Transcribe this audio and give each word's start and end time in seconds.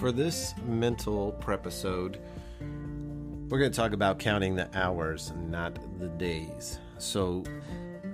for 0.00 0.10
this 0.10 0.54
mental 0.64 1.32
prep 1.32 1.60
episode, 1.60 2.18
we're 3.50 3.58
going 3.58 3.70
to 3.70 3.76
talk 3.76 3.92
about 3.92 4.18
counting 4.18 4.56
the 4.56 4.66
hours, 4.74 5.34
not 5.36 5.78
the 5.98 6.08
days. 6.08 6.78
So, 6.96 7.44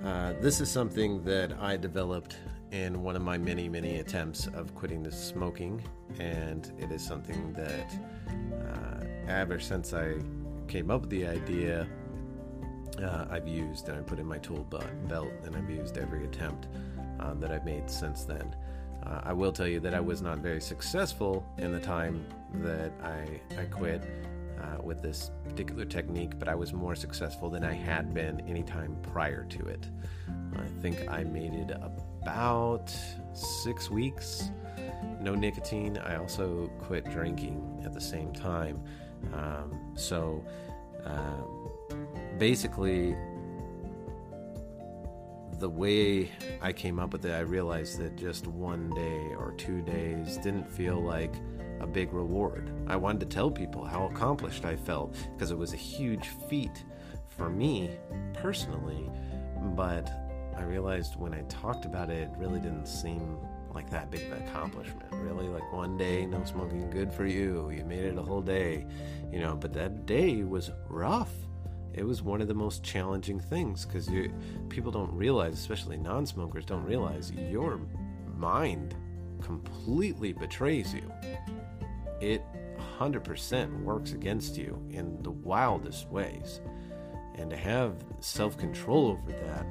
uh, 0.03 0.33
this 0.41 0.59
is 0.59 0.69
something 0.69 1.23
that 1.23 1.53
I 1.61 1.77
developed 1.77 2.39
in 2.73 3.03
one 3.03 3.15
of 3.15 3.21
my 3.21 3.37
many, 3.37 3.69
many 3.69 3.99
attempts 3.99 4.47
of 4.47 4.75
quitting 4.75 5.01
the 5.01 5.13
smoking, 5.13 5.81
and 6.19 6.69
it 6.77 6.91
is 6.91 7.01
something 7.01 7.53
that 7.53 7.97
uh, 8.51 9.05
ever 9.31 9.57
since 9.57 9.93
I 9.93 10.15
came 10.67 10.91
up 10.91 11.01
with 11.03 11.09
the 11.09 11.25
idea, 11.25 11.87
uh, 13.01 13.27
I've 13.29 13.47
used 13.47 13.87
and 13.87 13.97
I 13.97 14.01
put 14.01 14.19
in 14.19 14.25
my 14.25 14.39
tool 14.39 14.67
belt, 15.07 15.31
and 15.45 15.55
I've 15.55 15.69
used 15.69 15.97
every 15.97 16.25
attempt 16.25 16.67
uh, 17.21 17.33
that 17.35 17.49
I've 17.49 17.63
made 17.63 17.89
since 17.89 18.25
then. 18.25 18.53
Uh, 19.05 19.21
I 19.23 19.33
will 19.33 19.51
tell 19.51 19.67
you 19.67 19.79
that 19.81 19.93
I 19.93 19.99
was 19.99 20.21
not 20.21 20.39
very 20.39 20.61
successful 20.61 21.45
in 21.57 21.71
the 21.71 21.79
time 21.79 22.25
that 22.55 22.91
I, 23.03 23.39
I 23.59 23.65
quit 23.65 24.03
uh, 24.61 24.81
with 24.81 25.01
this 25.01 25.31
particular 25.47 25.85
technique, 25.85 26.37
but 26.39 26.47
I 26.47 26.55
was 26.55 26.73
more 26.73 26.95
successful 26.95 27.49
than 27.49 27.63
I 27.63 27.73
had 27.73 28.13
been 28.13 28.41
any 28.47 28.63
time 28.63 28.97
prior 29.01 29.43
to 29.45 29.67
it. 29.67 29.87
I 30.55 30.65
think 30.81 31.07
I 31.09 31.23
made 31.23 31.53
it 31.53 31.71
about 31.71 32.93
six 33.33 33.89
weeks, 33.89 34.49
no 35.21 35.35
nicotine. 35.35 35.97
I 35.97 36.15
also 36.15 36.69
quit 36.79 37.05
drinking 37.11 37.81
at 37.85 37.93
the 37.93 38.01
same 38.01 38.33
time. 38.33 38.81
Um, 39.33 39.93
so 39.95 40.43
uh, 41.05 41.43
basically, 42.37 43.15
the 45.59 45.69
way 45.69 46.31
I 46.61 46.71
came 46.71 46.99
up 46.99 47.13
with 47.13 47.25
it, 47.25 47.31
I 47.31 47.39
realized 47.39 47.99
that 47.99 48.15
just 48.15 48.47
one 48.47 48.89
day 48.91 49.33
or 49.37 49.53
two 49.57 49.81
days 49.81 50.37
didn't 50.37 50.69
feel 50.69 51.01
like 51.01 51.33
a 51.79 51.87
big 51.87 52.13
reward. 52.13 52.71
I 52.87 52.95
wanted 52.95 53.21
to 53.21 53.25
tell 53.25 53.49
people 53.49 53.85
how 53.85 54.05
accomplished 54.05 54.65
I 54.65 54.75
felt 54.75 55.15
because 55.33 55.51
it 55.51 55.57
was 55.57 55.73
a 55.73 55.77
huge 55.77 56.27
feat 56.49 56.83
for 57.27 57.49
me 57.49 57.91
personally, 58.33 59.09
but 59.75 60.09
I 60.55 60.63
realized 60.63 61.15
when 61.15 61.33
I 61.33 61.41
talked 61.43 61.85
about 61.85 62.09
it, 62.09 62.23
it 62.23 62.29
really 62.37 62.59
didn't 62.59 62.87
seem 62.87 63.37
like 63.73 63.89
that 63.91 64.09
big 64.09 64.23
of 64.23 64.33
an 64.33 64.47
accomplishment. 64.47 65.11
Really, 65.11 65.47
like 65.47 65.71
one 65.71 65.97
day, 65.97 66.25
no 66.25 66.43
smoking, 66.45 66.89
good 66.89 67.13
for 67.13 67.27
you. 67.27 67.69
You 67.69 67.85
made 67.85 68.05
it 68.05 68.17
a 68.17 68.23
whole 68.23 68.41
day, 68.41 68.85
you 69.31 69.39
know, 69.39 69.55
but 69.55 69.71
that 69.73 70.05
day 70.05 70.43
was 70.43 70.71
rough 70.89 71.31
it 71.97 72.05
was 72.05 72.21
one 72.21 72.41
of 72.41 72.47
the 72.47 72.53
most 72.53 72.83
challenging 72.83 73.39
things 73.39 73.85
because 73.85 74.07
people 74.69 74.91
don't 74.91 75.11
realize, 75.11 75.53
especially 75.53 75.97
non-smokers, 75.97 76.63
don't 76.63 76.85
realize 76.85 77.31
your 77.31 77.79
mind 78.35 78.95
completely 79.41 80.31
betrays 80.31 80.93
you. 80.93 81.11
It 82.21 82.43
100% 82.99 83.83
works 83.83 84.13
against 84.13 84.57
you 84.57 84.79
in 84.91 85.21
the 85.23 85.31
wildest 85.31 86.07
ways, 86.09 86.61
and 87.35 87.49
to 87.49 87.57
have 87.57 88.03
self-control 88.19 89.07
over 89.07 89.31
that 89.31 89.65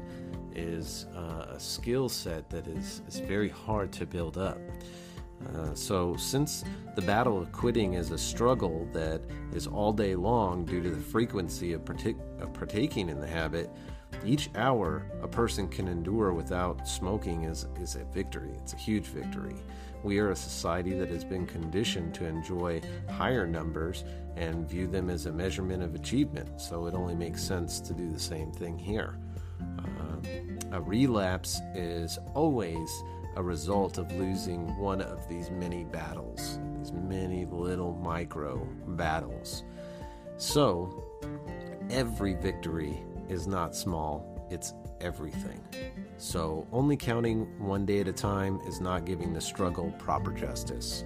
is 0.52 1.06
uh, 1.14 1.46
a 1.50 1.60
skill 1.60 2.08
set 2.08 2.50
that 2.50 2.66
is, 2.66 3.02
is 3.06 3.20
very 3.20 3.48
hard 3.48 3.92
to 3.92 4.06
build 4.06 4.36
up. 4.36 4.58
Uh, 5.54 5.74
so, 5.74 6.16
since 6.16 6.64
the 6.94 7.02
battle 7.02 7.38
of 7.38 7.52
quitting 7.52 7.94
is 7.94 8.10
a 8.10 8.18
struggle 8.18 8.88
that 8.92 9.20
is 9.52 9.66
all 9.66 9.92
day 9.92 10.14
long 10.14 10.64
due 10.64 10.82
to 10.82 10.90
the 10.90 11.00
frequency 11.00 11.72
of, 11.72 11.82
of 12.40 12.52
partaking 12.52 13.08
in 13.08 13.20
the 13.20 13.26
habit, 13.26 13.70
each 14.24 14.50
hour 14.56 15.06
a 15.22 15.28
person 15.28 15.68
can 15.68 15.88
endure 15.88 16.32
without 16.32 16.88
smoking 16.88 17.44
is, 17.44 17.66
is 17.80 17.96
a 17.96 18.04
victory. 18.04 18.50
It's 18.56 18.72
a 18.72 18.76
huge 18.76 19.06
victory. 19.06 19.56
We 20.02 20.18
are 20.18 20.30
a 20.30 20.36
society 20.36 20.92
that 20.98 21.08
has 21.10 21.24
been 21.24 21.46
conditioned 21.46 22.14
to 22.14 22.26
enjoy 22.26 22.80
higher 23.10 23.46
numbers 23.46 24.04
and 24.36 24.68
view 24.68 24.86
them 24.86 25.10
as 25.10 25.26
a 25.26 25.32
measurement 25.32 25.82
of 25.82 25.94
achievement, 25.94 26.60
so 26.60 26.86
it 26.86 26.94
only 26.94 27.14
makes 27.14 27.42
sense 27.42 27.80
to 27.80 27.92
do 27.92 28.10
the 28.10 28.18
same 28.18 28.52
thing 28.52 28.78
here. 28.78 29.18
Uh, 29.60 30.28
a 30.72 30.80
relapse 30.80 31.60
is 31.74 32.18
always 32.34 32.90
a 33.36 33.42
result 33.42 33.98
of 33.98 34.10
losing 34.16 34.76
one 34.78 35.00
of 35.00 35.28
these 35.28 35.50
many 35.50 35.84
battles, 35.84 36.58
these 36.78 36.92
many 36.92 37.44
little 37.44 37.92
micro 37.94 38.66
battles. 38.88 39.62
So, 40.38 41.04
every 41.90 42.34
victory 42.34 43.04
is 43.28 43.46
not 43.46 43.76
small, 43.76 44.48
it's 44.50 44.72
everything. 45.00 45.60
So, 46.16 46.66
only 46.72 46.96
counting 46.96 47.46
one 47.58 47.84
day 47.84 48.00
at 48.00 48.08
a 48.08 48.12
time 48.12 48.58
is 48.66 48.80
not 48.80 49.04
giving 49.04 49.34
the 49.34 49.40
struggle 49.40 49.92
proper 49.98 50.32
justice. 50.32 51.04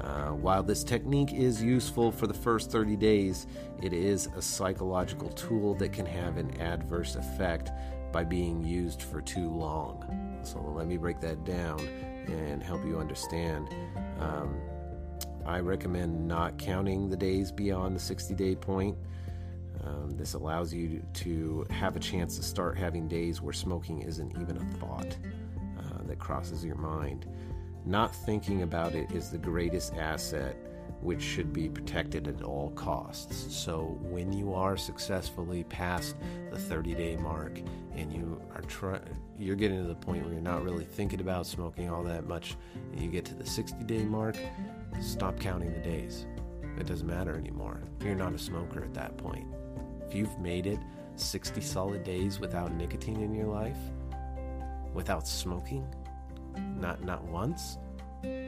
Uh, 0.00 0.28
while 0.30 0.62
this 0.62 0.84
technique 0.84 1.32
is 1.32 1.62
useful 1.62 2.12
for 2.12 2.26
the 2.26 2.34
first 2.34 2.70
30 2.70 2.96
days, 2.96 3.46
it 3.82 3.92
is 3.92 4.28
a 4.36 4.42
psychological 4.42 5.30
tool 5.30 5.74
that 5.74 5.92
can 5.92 6.06
have 6.06 6.36
an 6.36 6.60
adverse 6.60 7.16
effect 7.16 7.70
by 8.12 8.24
being 8.24 8.62
used 8.62 9.02
for 9.02 9.20
too 9.20 9.48
long. 9.48 10.40
So 10.42 10.60
let 10.60 10.86
me 10.86 10.96
break 10.96 11.20
that 11.20 11.44
down 11.44 11.80
and 12.28 12.62
help 12.62 12.84
you 12.84 12.98
understand. 12.98 13.68
Um, 14.20 14.56
I 15.44 15.60
recommend 15.60 16.26
not 16.26 16.58
counting 16.58 17.08
the 17.08 17.16
days 17.16 17.52
beyond 17.52 17.94
the 17.94 18.00
60 18.00 18.34
day 18.34 18.54
point. 18.56 18.96
Um, 19.84 20.10
this 20.16 20.34
allows 20.34 20.74
you 20.74 21.02
to 21.14 21.66
have 21.70 21.94
a 21.96 22.00
chance 22.00 22.36
to 22.36 22.42
start 22.42 22.76
having 22.76 23.06
days 23.06 23.40
where 23.40 23.52
smoking 23.52 24.02
isn't 24.02 24.32
even 24.40 24.56
a 24.56 24.78
thought 24.78 25.16
uh, 25.78 26.02
that 26.06 26.18
crosses 26.18 26.64
your 26.64 26.76
mind. 26.76 27.26
Not 27.86 28.12
thinking 28.12 28.62
about 28.62 28.96
it 28.96 29.12
is 29.12 29.30
the 29.30 29.38
greatest 29.38 29.94
asset 29.94 30.56
which 31.00 31.22
should 31.22 31.52
be 31.52 31.68
protected 31.68 32.26
at 32.26 32.42
all 32.42 32.70
costs. 32.70 33.54
So 33.54 33.96
when 34.02 34.32
you 34.32 34.54
are 34.54 34.76
successfully 34.76 35.62
past 35.64 36.16
the 36.50 36.58
30 36.58 36.94
day 36.96 37.16
mark 37.16 37.60
and 37.94 38.12
you 38.12 38.42
are 38.56 38.62
trying, 38.62 39.02
you're 39.38 39.54
getting 39.54 39.80
to 39.80 39.86
the 39.86 39.94
point 39.94 40.24
where 40.24 40.32
you're 40.32 40.42
not 40.42 40.64
really 40.64 40.84
thinking 40.84 41.20
about 41.20 41.46
smoking 41.46 41.88
all 41.88 42.02
that 42.02 42.26
much, 42.26 42.56
and 42.92 43.00
you 43.00 43.08
get 43.08 43.24
to 43.26 43.34
the 43.34 43.46
60 43.46 43.84
day 43.84 44.02
mark, 44.02 44.36
stop 45.00 45.38
counting 45.38 45.72
the 45.72 45.80
days. 45.80 46.26
It 46.80 46.88
doesn't 46.88 47.06
matter 47.06 47.36
anymore. 47.36 47.82
You're 48.02 48.16
not 48.16 48.34
a 48.34 48.38
smoker 48.38 48.82
at 48.82 48.94
that 48.94 49.16
point. 49.16 49.46
If 50.04 50.12
you've 50.12 50.38
made 50.40 50.66
it 50.66 50.80
60 51.14 51.60
solid 51.60 52.02
days 52.02 52.40
without 52.40 52.74
nicotine 52.74 53.22
in 53.22 53.32
your 53.32 53.46
life, 53.46 53.78
without 54.92 55.28
smoking, 55.28 55.86
not 56.78 57.02
not 57.02 57.24
once, 57.24 57.78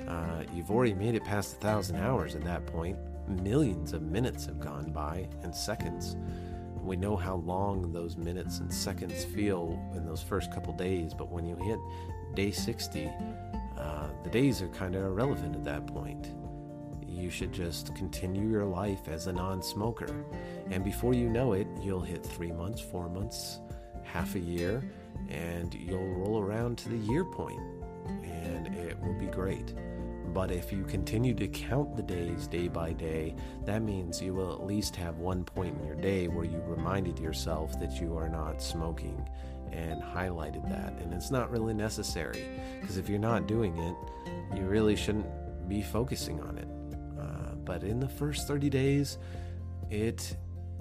uh, 0.08 0.42
you've 0.54 0.70
already 0.70 0.94
made 0.94 1.14
it 1.14 1.24
past 1.24 1.54
a 1.54 1.56
thousand 1.56 1.96
hours 1.96 2.34
at 2.34 2.42
that 2.44 2.66
point. 2.66 2.96
Millions 3.28 3.92
of 3.92 4.02
minutes 4.02 4.46
have 4.46 4.58
gone 4.58 4.90
by 4.90 5.28
and 5.42 5.54
seconds. 5.54 6.16
We 6.82 6.96
know 6.96 7.16
how 7.16 7.36
long 7.36 7.92
those 7.92 8.16
minutes 8.16 8.60
and 8.60 8.72
seconds 8.72 9.24
feel 9.24 9.78
in 9.94 10.06
those 10.06 10.22
first 10.22 10.50
couple 10.52 10.72
days, 10.72 11.12
but 11.12 11.30
when 11.30 11.44
you 11.44 11.56
hit 11.56 11.78
day 12.34 12.50
60, 12.50 13.10
uh, 13.76 14.08
the 14.24 14.30
days 14.30 14.62
are 14.62 14.68
kind 14.68 14.94
of 14.94 15.02
irrelevant 15.02 15.54
at 15.54 15.64
that 15.64 15.86
point. 15.86 16.34
You 17.06 17.30
should 17.30 17.52
just 17.52 17.94
continue 17.94 18.48
your 18.48 18.64
life 18.64 19.08
as 19.08 19.26
a 19.26 19.32
non 19.32 19.62
smoker. 19.62 20.24
And 20.70 20.82
before 20.84 21.12
you 21.12 21.28
know 21.28 21.52
it, 21.52 21.66
you'll 21.82 22.00
hit 22.00 22.24
three 22.24 22.52
months, 22.52 22.80
four 22.80 23.08
months, 23.10 23.58
half 24.04 24.34
a 24.34 24.40
year, 24.40 24.82
and 25.28 25.74
you'll 25.74 26.14
roll 26.14 26.40
around 26.40 26.78
to 26.78 26.88
the 26.88 26.96
year 26.96 27.24
point 27.24 27.60
and 28.08 28.74
it 28.74 28.98
will 29.00 29.18
be 29.18 29.26
great. 29.26 29.74
But 30.34 30.50
if 30.50 30.72
you 30.72 30.84
continue 30.84 31.34
to 31.34 31.48
count 31.48 31.96
the 31.96 32.02
days 32.02 32.46
day 32.46 32.68
by 32.68 32.92
day, 32.92 33.34
that 33.64 33.82
means 33.82 34.20
you 34.20 34.34
will 34.34 34.52
at 34.52 34.64
least 34.64 34.94
have 34.96 35.18
one 35.18 35.44
point 35.44 35.78
in 35.78 35.86
your 35.86 35.96
day 35.96 36.28
where 36.28 36.44
you 36.44 36.62
reminded 36.66 37.18
yourself 37.18 37.78
that 37.80 38.00
you 38.00 38.16
are 38.16 38.28
not 38.28 38.62
smoking 38.62 39.28
and 39.72 40.02
highlighted 40.02 40.68
that. 40.68 40.92
And 41.00 41.12
it's 41.12 41.30
not 41.30 41.50
really 41.50 41.74
necessary 41.74 42.44
because 42.80 42.98
if 42.98 43.08
you're 43.08 43.18
not 43.18 43.46
doing 43.46 43.76
it, 43.78 43.96
you 44.56 44.64
really 44.64 44.96
shouldn't 44.96 45.26
be 45.68 45.82
focusing 45.82 46.40
on 46.40 46.58
it. 46.58 46.68
Uh, 47.18 47.54
but 47.64 47.82
in 47.82 48.00
the 48.00 48.08
first 48.08 48.46
30 48.46 48.70
days, 48.70 49.18
it 49.90 50.36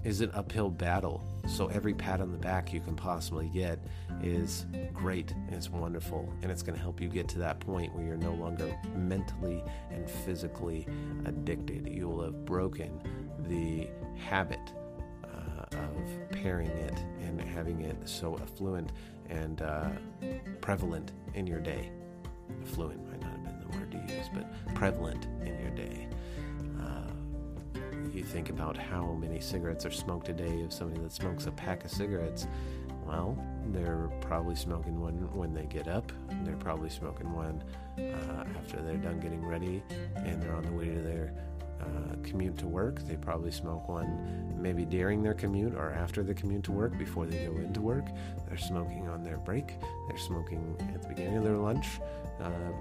is 0.07 0.21
an 0.21 0.31
uphill 0.33 0.69
battle. 0.69 1.21
So 1.47 1.67
every 1.67 1.93
pat 1.93 2.21
on 2.21 2.31
the 2.31 2.37
back 2.37 2.71
you 2.71 2.79
can 2.79 2.95
possibly 2.95 3.49
get 3.49 3.77
is 4.23 4.65
great 4.93 5.33
it's 5.49 5.69
wonderful 5.69 6.33
and 6.41 6.49
it's 6.49 6.63
going 6.63 6.75
to 6.75 6.81
help 6.81 7.01
you 7.01 7.09
get 7.09 7.27
to 7.29 7.39
that 7.39 7.59
point 7.59 7.93
where 7.93 8.05
you're 8.05 8.15
no 8.15 8.33
longer 8.33 8.73
mentally 8.95 9.61
and 9.91 10.09
physically 10.09 10.87
addicted. 11.25 11.89
You 11.89 12.07
will 12.07 12.23
have 12.23 12.45
broken 12.45 13.01
the 13.49 13.89
habit 14.17 14.71
uh, 15.25 15.77
of 15.77 16.31
pairing 16.31 16.69
it 16.69 16.97
and 17.21 17.41
having 17.41 17.81
it 17.81 17.97
so 18.05 18.39
affluent 18.39 18.93
and 19.29 19.61
uh, 19.61 19.89
prevalent 20.61 21.11
in 21.33 21.45
your 21.45 21.59
day. 21.59 21.91
Affluent 22.63 23.05
might 23.09 23.19
not 23.19 23.31
have 23.31 23.43
been 23.43 23.59
the 23.59 23.77
word 23.77 23.91
to 23.91 24.15
use, 24.15 24.27
but 24.33 24.73
prevalent 24.73 25.25
in 25.41 25.59
your 25.59 25.71
day 25.71 26.07
you 28.17 28.23
think 28.23 28.49
about 28.49 28.75
how 28.75 29.13
many 29.13 29.39
cigarettes 29.39 29.85
are 29.85 29.91
smoked 29.91 30.29
a 30.29 30.33
day 30.33 30.61
of 30.63 30.73
somebody 30.73 31.01
that 31.01 31.11
smokes 31.11 31.45
a 31.45 31.51
pack 31.51 31.85
of 31.85 31.91
cigarettes 31.91 32.47
Well, 33.05 33.37
they're 33.67 34.09
probably 34.21 34.55
smoking 34.55 34.99
one 34.99 35.13
when 35.33 35.53
they 35.53 35.65
get 35.65 35.87
up. 35.87 36.11
They're 36.43 36.55
probably 36.57 36.89
smoking 36.89 37.31
one 37.31 37.63
uh, 37.97 38.43
after 38.57 38.81
they're 38.81 38.97
done 38.97 39.19
getting 39.19 39.45
ready 39.45 39.83
and 40.15 40.41
they're 40.41 40.55
on 40.55 40.63
the 40.63 40.71
way 40.71 40.85
to 40.85 41.01
their 41.01 41.33
uh, 41.79 42.15
commute 42.23 42.57
to 42.57 42.67
work. 42.67 42.99
They 43.07 43.15
probably 43.15 43.51
smoke 43.51 43.87
one 43.87 44.55
maybe 44.59 44.83
during 44.83 45.21
their 45.21 45.35
commute 45.35 45.75
or 45.75 45.91
after 45.91 46.23
the 46.23 46.33
commute 46.33 46.63
to 46.63 46.71
work 46.71 46.97
before 46.97 47.25
they 47.27 47.45
go 47.45 47.55
into 47.57 47.81
work. 47.81 48.07
They're 48.47 48.57
smoking 48.57 49.07
on 49.07 49.23
their 49.23 49.37
break. 49.37 49.79
They're 50.07 50.17
smoking 50.17 50.75
at 50.93 51.01
the 51.01 51.07
beginning 51.07 51.37
of 51.37 51.43
their 51.43 51.57
lunch. 51.57 51.99
Uh, 52.41 52.71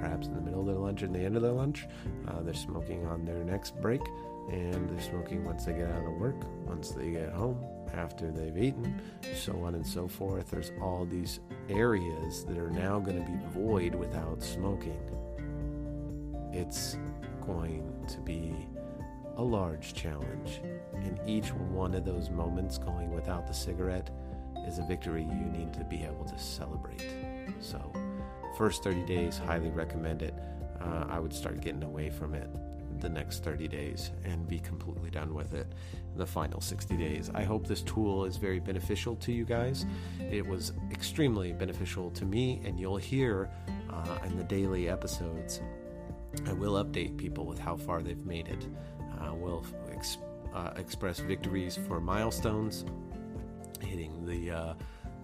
perhaps 0.00 0.26
in 0.26 0.34
the 0.34 0.40
middle 0.40 0.60
of 0.60 0.66
their 0.66 0.76
lunch 0.76 1.02
and 1.02 1.14
the 1.14 1.20
end 1.20 1.36
of 1.36 1.42
their 1.42 1.52
lunch. 1.52 1.86
Uh, 2.28 2.40
they're 2.42 2.54
smoking 2.54 3.06
on 3.06 3.24
their 3.24 3.42
next 3.44 3.80
break, 3.80 4.00
and 4.48 4.88
they're 4.88 5.00
smoking 5.00 5.44
once 5.44 5.64
they 5.64 5.72
get 5.72 5.90
out 5.90 6.04
of 6.04 6.12
work, 6.14 6.36
once 6.66 6.90
they 6.90 7.10
get 7.10 7.30
home, 7.32 7.64
after 7.94 8.30
they've 8.30 8.56
eaten, 8.56 9.00
so 9.34 9.52
on 9.64 9.74
and 9.74 9.86
so 9.86 10.08
forth. 10.08 10.50
There's 10.50 10.72
all 10.80 11.04
these 11.04 11.40
areas 11.68 12.44
that 12.44 12.58
are 12.58 12.70
now 12.70 12.98
going 12.98 13.22
to 13.24 13.30
be 13.30 13.38
void 13.52 13.94
without 13.94 14.42
smoking. 14.42 14.98
It's 16.52 16.96
going 17.44 17.92
to 18.08 18.18
be 18.20 18.54
a 19.36 19.42
large 19.42 19.94
challenge, 19.94 20.60
and 20.94 21.18
each 21.26 21.48
one 21.48 21.94
of 21.94 22.04
those 22.04 22.30
moments 22.30 22.78
going 22.78 23.12
without 23.12 23.46
the 23.46 23.54
cigarette 23.54 24.10
is 24.66 24.78
a 24.78 24.82
victory 24.82 25.22
you 25.22 25.46
need 25.46 25.72
to 25.74 25.84
be 25.84 26.02
able 26.02 26.24
to 26.24 26.38
celebrate. 26.38 27.04
So, 27.60 27.80
first 28.58 28.82
30 28.82 29.04
days, 29.06 29.38
highly 29.38 29.70
recommend 29.70 30.22
it. 30.22 30.34
Uh, 30.80 31.06
I 31.08 31.18
would 31.18 31.32
start 31.32 31.60
getting 31.60 31.82
away 31.82 32.10
from 32.10 32.34
it 32.34 32.48
the 33.00 33.08
next 33.08 33.42
30 33.44 33.68
days 33.68 34.10
and 34.24 34.46
be 34.48 34.58
completely 34.58 35.10
done 35.10 35.34
with 35.34 35.54
it 35.54 35.66
the 36.16 36.26
final 36.26 36.60
60 36.60 36.96
days. 36.96 37.30
I 37.34 37.44
hope 37.44 37.66
this 37.66 37.82
tool 37.82 38.24
is 38.24 38.36
very 38.36 38.60
beneficial 38.60 39.16
to 39.16 39.32
you 39.32 39.44
guys. 39.44 39.86
It 40.30 40.46
was 40.46 40.72
extremely 40.90 41.52
beneficial 41.52 42.10
to 42.12 42.24
me, 42.24 42.60
and 42.64 42.78
you'll 42.78 42.96
hear 42.96 43.50
uh, 43.90 44.18
in 44.26 44.36
the 44.36 44.44
daily 44.44 44.88
episodes. 44.88 45.60
I 46.46 46.52
will 46.52 46.82
update 46.82 47.16
people 47.16 47.46
with 47.46 47.58
how 47.58 47.76
far 47.76 48.02
they've 48.02 48.24
made 48.24 48.48
it. 48.48 48.66
Uh, 49.20 49.34
we'll 49.34 49.64
ex- 49.90 50.18
uh, 50.54 50.70
express 50.76 51.20
victories 51.20 51.78
for 51.88 52.00
milestones, 52.00 52.84
hitting 53.80 54.24
the 54.26 54.50
uh, 54.50 54.74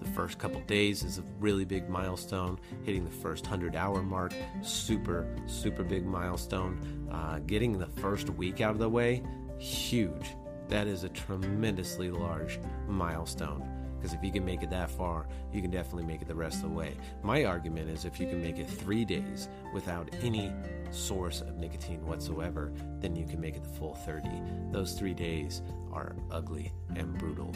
the 0.01 0.11
first 0.11 0.39
couple 0.39 0.61
days 0.63 1.03
is 1.03 1.19
a 1.19 1.25
really 1.41 1.65
big 1.65 1.89
milestone. 1.89 2.59
Hitting 2.85 3.05
the 3.05 3.11
first 3.11 3.45
100 3.45 3.77
hour 3.77 4.03
mark, 4.03 4.35
super, 4.63 5.27
super 5.47 5.83
big 5.83 6.07
milestone. 6.07 7.09
Uh, 7.11 7.39
getting 7.47 7.79
the 7.79 7.87
first 7.87 8.31
week 8.31 8.61
out 8.61 8.73
of 8.73 8.79
the 8.79 8.89
way, 8.89 9.23
huge. 9.59 10.35
That 10.69 10.87
is 10.87 11.05
a 11.05 11.09
tremendously 11.09 12.11
large 12.11 12.59
milestone. 12.89 13.76
Because 13.97 14.13
if 14.13 14.23
you 14.23 14.31
can 14.31 14.45
make 14.45 14.63
it 14.63 14.71
that 14.71 14.91
far, 14.91 15.27
you 15.53 15.63
can 15.63 15.71
definitely 15.71 16.05
make 16.05 16.23
it 16.23 16.29
the 16.29 16.35
rest 16.35 16.57
of 16.57 16.71
the 16.71 16.77
way. 16.77 16.95
My 17.23 17.45
argument 17.45 17.89
is 17.91 18.05
if 18.05 18.21
you 18.21 18.27
can 18.27 18.43
make 18.43 18.59
it 18.59 18.69
three 18.69 19.05
days 19.05 19.49
without 19.73 20.09
any 20.23 20.53
source 20.91 21.41
of 21.41 21.57
nicotine 21.57 22.05
whatsoever, 22.07 22.73
then 23.01 23.17
you 23.17 23.27
can 23.27 23.41
make 23.41 23.57
it 23.57 23.63
the 23.63 23.69
full 23.69 23.95
30. 23.95 24.29
Those 24.71 24.95
three 24.95 25.15
days 25.15 25.63
are 25.93 26.15
ugly 26.31 26.73
and 26.95 27.17
brutal. 27.19 27.55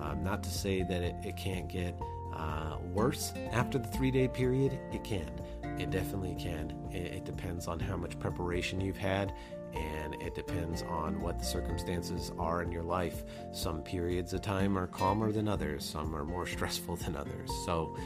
Um, 0.00 0.22
not 0.22 0.42
to 0.44 0.50
say 0.50 0.82
that 0.82 1.02
it, 1.02 1.14
it 1.24 1.36
can't 1.36 1.68
get 1.68 1.98
uh, 2.34 2.78
worse 2.92 3.32
after 3.52 3.78
the 3.78 3.88
three 3.88 4.10
day 4.10 4.28
period, 4.28 4.78
it 4.92 5.04
can. 5.04 5.30
It 5.78 5.90
definitely 5.90 6.36
can. 6.38 6.72
It, 6.90 7.14
it 7.14 7.24
depends 7.24 7.66
on 7.66 7.78
how 7.78 7.96
much 7.96 8.18
preparation 8.18 8.80
you've 8.80 8.96
had 8.96 9.34
and 9.74 10.14
it 10.20 10.34
depends 10.34 10.82
on 10.82 11.20
what 11.20 11.38
the 11.38 11.44
circumstances 11.44 12.32
are 12.38 12.62
in 12.62 12.70
your 12.70 12.82
life. 12.82 13.24
Some 13.52 13.82
periods 13.82 14.32
of 14.32 14.42
time 14.42 14.76
are 14.76 14.86
calmer 14.86 15.32
than 15.32 15.48
others, 15.48 15.84
some 15.84 16.14
are 16.14 16.24
more 16.24 16.46
stressful 16.56 16.96
than 16.96 17.16
others. 17.16 17.50
So, 17.64 17.96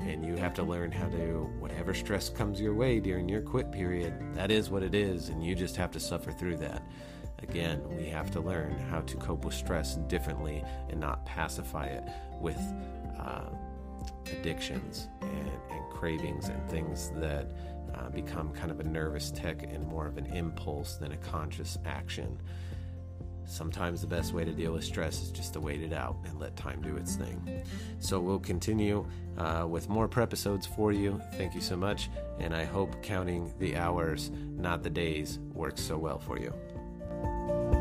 and 0.00 0.24
you 0.24 0.36
have 0.36 0.54
to 0.54 0.62
learn 0.62 0.90
how 0.90 1.08
to, 1.08 1.50
whatever 1.58 1.94
stress 1.94 2.28
comes 2.28 2.60
your 2.60 2.74
way 2.74 3.00
during 3.00 3.28
your 3.28 3.42
quit 3.42 3.70
period, 3.70 4.12
that 4.34 4.50
is 4.50 4.70
what 4.70 4.82
it 4.82 4.94
is, 4.94 5.28
and 5.28 5.44
you 5.44 5.54
just 5.54 5.76
have 5.76 5.90
to 5.92 6.00
suffer 6.00 6.32
through 6.32 6.56
that. 6.58 6.82
Again, 7.42 7.82
we 7.96 8.06
have 8.06 8.30
to 8.32 8.40
learn 8.40 8.78
how 8.90 9.00
to 9.02 9.16
cope 9.16 9.44
with 9.44 9.54
stress 9.54 9.96
differently 10.08 10.64
and 10.88 10.98
not 10.98 11.24
pacify 11.26 11.86
it 11.86 12.04
with 12.40 12.60
uh, 13.18 13.50
addictions 14.32 15.08
and, 15.20 15.50
and 15.70 15.90
cravings 15.90 16.48
and 16.48 16.70
things 16.70 17.10
that 17.16 17.46
uh, 17.94 18.08
become 18.10 18.52
kind 18.52 18.70
of 18.70 18.80
a 18.80 18.84
nervous 18.84 19.30
tic 19.30 19.62
and 19.62 19.86
more 19.86 20.06
of 20.06 20.16
an 20.18 20.26
impulse 20.26 20.96
than 20.96 21.12
a 21.12 21.16
conscious 21.18 21.78
action. 21.84 22.38
Sometimes 23.46 24.00
the 24.00 24.06
best 24.06 24.32
way 24.32 24.44
to 24.44 24.52
deal 24.52 24.72
with 24.72 24.84
stress 24.84 25.20
is 25.20 25.30
just 25.30 25.52
to 25.52 25.60
wait 25.60 25.82
it 25.82 25.92
out 25.92 26.16
and 26.24 26.40
let 26.40 26.56
time 26.56 26.80
do 26.80 26.96
its 26.96 27.16
thing. 27.16 27.62
So 27.98 28.18
we'll 28.18 28.38
continue 28.38 29.06
uh, 29.36 29.66
with 29.68 29.88
more 29.88 30.08
prep 30.08 30.24
episodes 30.24 30.66
for 30.66 30.92
you. 30.92 31.20
Thank 31.34 31.54
you 31.54 31.60
so 31.60 31.76
much, 31.76 32.08
and 32.38 32.56
I 32.56 32.64
hope 32.64 33.02
counting 33.02 33.52
the 33.58 33.76
hours, 33.76 34.30
not 34.56 34.82
the 34.82 34.90
days, 34.90 35.38
works 35.52 35.82
so 35.82 35.98
well 35.98 36.18
for 36.18 36.38
you. 36.38 37.73